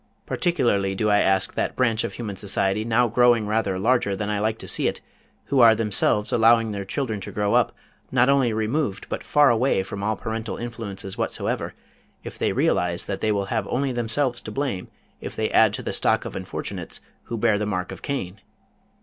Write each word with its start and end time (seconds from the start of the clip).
Particularly 0.25 0.95
do 0.95 1.11
I 1.11 1.19
ask 1.19 1.53
that 1.53 1.75
branch 1.75 2.03
of 2.03 2.13
human 2.13 2.35
society, 2.35 2.83
now 2.83 3.07
growing 3.07 3.45
rather 3.45 3.77
larger 3.77 4.15
than 4.15 4.31
I 4.31 4.39
like 4.39 4.57
to 4.57 4.67
see 4.67 4.87
it, 4.87 4.99
who 5.43 5.59
are 5.59 5.75
themselves 5.75 6.31
allowing 6.33 6.71
their 6.71 6.83
children 6.85 7.21
to 7.21 7.31
grow 7.31 7.53
up, 7.53 7.71
not 8.11 8.27
only 8.27 8.51
removed 8.51 9.05
but 9.09 9.23
far 9.23 9.51
away 9.51 9.83
from 9.83 10.01
all 10.01 10.15
parental 10.15 10.57
influences 10.57 11.19
whatsoever, 11.19 11.75
if 12.23 12.35
they 12.39 12.51
realize 12.51 13.05
that 13.05 13.19
they 13.19 13.31
will 13.31 13.45
have 13.53 13.67
only 13.67 13.91
themselves 13.91 14.41
to 14.41 14.51
blame 14.51 14.87
if 15.19 15.35
they 15.35 15.51
add 15.51 15.71
to 15.75 15.83
the 15.83 15.93
stock 15.93 16.25
of 16.25 16.35
unfortunates 16.35 16.99
who 17.25 17.37
bear 17.37 17.59
the 17.59 17.67
mark 17.67 17.91
of 17.91 18.01
Cain? 18.01 18.41